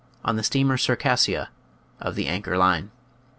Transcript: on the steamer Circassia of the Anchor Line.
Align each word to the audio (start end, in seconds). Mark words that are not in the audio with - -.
on 0.25 0.35
the 0.35 0.41
steamer 0.41 0.77
Circassia 0.79 1.49
of 2.01 2.15
the 2.15 2.25
Anchor 2.25 2.57
Line. 2.57 2.89